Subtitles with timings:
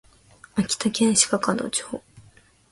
[0.55, 1.83] 秋田県鹿角市